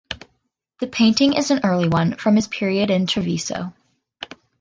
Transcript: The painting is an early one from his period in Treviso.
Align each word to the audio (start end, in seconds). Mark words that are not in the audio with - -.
The 0.79 0.87
painting 0.87 1.33
is 1.33 1.51
an 1.51 1.59
early 1.63 1.87
one 1.87 2.15
from 2.15 2.35
his 2.35 2.47
period 2.47 2.89
in 2.89 3.05
Treviso. 3.05 3.71